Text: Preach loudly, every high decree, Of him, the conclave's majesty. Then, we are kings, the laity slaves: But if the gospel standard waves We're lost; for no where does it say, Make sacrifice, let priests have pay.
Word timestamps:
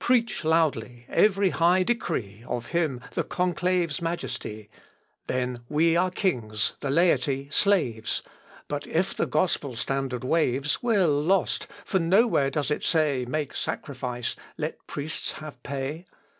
Preach 0.00 0.44
loudly, 0.44 1.06
every 1.08 1.50
high 1.50 1.84
decree, 1.84 2.42
Of 2.48 2.66
him, 2.74 3.00
the 3.12 3.22
conclave's 3.22 4.02
majesty. 4.02 4.68
Then, 5.28 5.60
we 5.68 5.96
are 5.96 6.10
kings, 6.10 6.72
the 6.80 6.90
laity 6.90 7.48
slaves: 7.52 8.20
But 8.66 8.84
if 8.88 9.14
the 9.14 9.26
gospel 9.26 9.76
standard 9.76 10.24
waves 10.24 10.82
We're 10.82 11.06
lost; 11.06 11.68
for 11.84 12.00
no 12.00 12.26
where 12.26 12.50
does 12.50 12.72
it 12.72 12.82
say, 12.82 13.26
Make 13.28 13.54
sacrifice, 13.54 14.34
let 14.58 14.84
priests 14.88 15.34
have 15.34 15.62
pay. 15.62 16.04